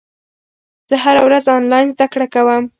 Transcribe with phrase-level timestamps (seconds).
[0.89, 2.63] زه هره ورځ انلاین زده کړه کوم.